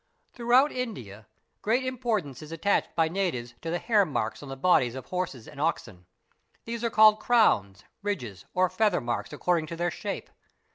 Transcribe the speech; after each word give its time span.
Throughout 0.33 0.71
India 0.71 1.27
great 1.61 1.83
importance 1.85 2.41
is 2.41 2.51
attached 2.51 2.95
by 2.95 3.07
natives 3.07 3.53
to 3.61 3.69
the 3.69 3.77
hairmarks 3.79 4.41
on 4.41 4.49
the 4.49 4.57
bodies 4.57 4.95
of 4.95 5.05
horses 5.05 5.47
and 5.47 5.61
oxen. 5.61 6.07
These 6.65 6.83
are 6.83 6.89
called 6.89 7.19
crowns, 7.19 7.83
"ridges, 8.01 8.45
or 8.55 8.67
feather 8.67 8.99
marks 8.99 9.31
according 9.31 9.67
to 9.67 9.75
their 9.75 9.91
shape. 9.91 10.31